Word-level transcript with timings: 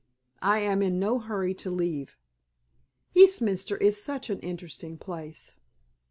I 0.41 0.57
am 0.61 0.81
in 0.81 0.97
no 0.97 1.19
hurry 1.19 1.53
to 1.53 1.69
leave. 1.69 2.17
Eastminster 3.13 3.77
is 3.77 4.01
such 4.01 4.31
an 4.31 4.39
interesting 4.39 4.97
place!" 4.97 5.51